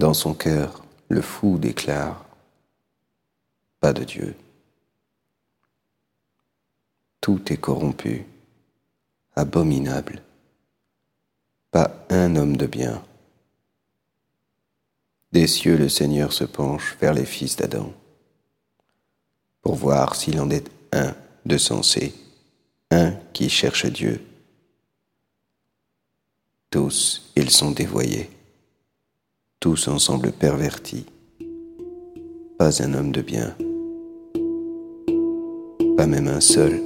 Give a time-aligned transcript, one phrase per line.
[0.00, 2.24] Dans son cœur, le fou déclare
[3.80, 4.34] Pas de Dieu.
[7.20, 8.24] Tout est corrompu,
[9.36, 10.22] abominable.
[11.70, 13.04] Pas un homme de bien.
[15.32, 17.92] Des cieux, le Seigneur se penche vers les fils d'Adam
[19.60, 21.14] pour voir s'il en est un
[21.44, 22.14] de sensé,
[22.90, 24.26] un qui cherche Dieu.
[26.70, 28.30] Tous, ils sont dévoyés,
[29.60, 31.04] tous ensemble pervertis,
[32.58, 33.54] pas un homme de bien,
[35.98, 36.80] pas même un seul.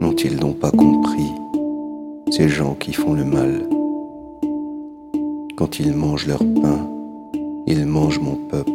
[0.00, 1.30] N'ont-ils donc pas compris
[2.30, 3.68] ces gens qui font le mal?
[5.54, 6.88] Quand ils mangent leur pain,
[7.66, 8.70] ils mangent mon peuple.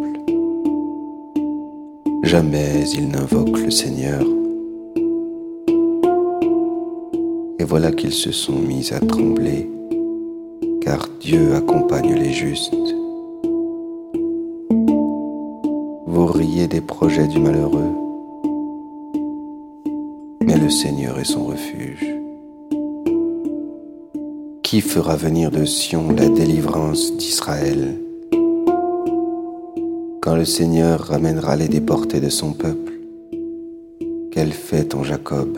[2.22, 4.22] Jamais ils n'invoquent le Seigneur.
[7.58, 9.72] Et voilà qu'ils se sont mis à trembler,
[10.88, 12.74] car Dieu accompagne les justes.
[16.06, 17.92] Vous riez des projets du malheureux,
[20.46, 22.08] mais le Seigneur est son refuge.
[24.64, 28.00] Qui fera venir de Sion la délivrance d'Israël
[30.22, 32.94] quand le Seigneur ramènera les déportés de son peuple
[34.32, 35.58] Quelle fête en Jacob,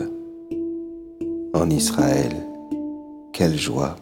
[1.54, 2.32] en Israël,
[3.32, 3.96] quelle joie